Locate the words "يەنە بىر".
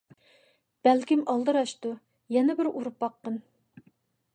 2.39-2.71